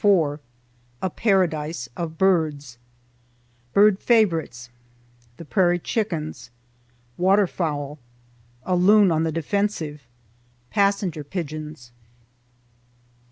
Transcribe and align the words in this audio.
IVToC 0.03 0.39
A 1.03 1.09
PARADISE 1.11 1.87
OF 1.95 2.17
BIRDS 2.17 2.79
Bird 3.73 3.99
Favorites—The 3.99 5.45
Prairie 5.45 5.77
Chickens—Water 5.77 7.45
Fowl—A 7.45 8.75
Loon 8.75 9.11
on 9.11 9.21
the 9.21 9.31
Defensive—Passenger 9.31 11.23
Pigeons. 11.23 11.91